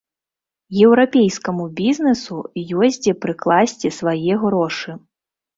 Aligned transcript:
Еўрапейскаму 0.85 1.67
бізнесу 1.81 2.39
ёсць 2.87 2.99
дзе 3.05 3.13
прыкласці 3.27 3.95
свае 3.99 4.33
грошы. 4.47 4.99